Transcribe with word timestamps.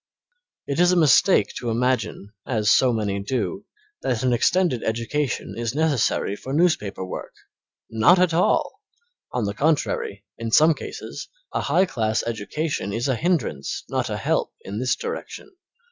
It 0.65 0.79
is 0.79 0.91
a 0.91 0.95
mistake 0.95 1.53
to 1.59 1.69
imagine, 1.69 2.33
as 2.47 2.71
so 2.71 2.91
many 2.91 3.19
do, 3.21 3.67
that 4.01 4.23
an 4.23 4.33
extended 4.33 4.81
education 4.81 5.53
is 5.55 5.75
necessary 5.75 6.35
for 6.35 6.53
newspaper 6.53 7.05
work. 7.05 7.35
Not 7.91 8.17
at 8.17 8.33
all! 8.33 8.81
On 9.31 9.45
the 9.45 9.53
contrary, 9.53 10.25
in 10.39 10.49
some 10.49 10.73
cases, 10.73 11.29
a 11.53 11.61
high 11.61 11.85
class 11.85 12.23
education 12.25 12.91
is 12.93 13.07
a 13.07 13.15
hindrance, 13.15 13.83
not 13.89 14.09
a 14.09 14.17
help 14.17 14.51
in 14.61 14.79
this 14.79 14.95
direction. 14.95 15.51